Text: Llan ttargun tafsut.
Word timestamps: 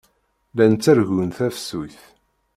Llan 0.51 0.73
ttargun 0.75 1.29
tafsut. 1.37 1.97